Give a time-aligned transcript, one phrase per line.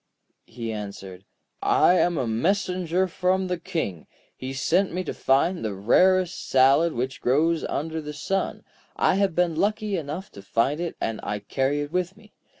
[0.47, 1.25] He answered:
[1.61, 4.07] 'I am a messenger from the King.
[4.35, 8.63] He sent me to find the rarest salad which grows under the sun.
[8.95, 12.33] I have been lucky enough to find it, and I carry it with me.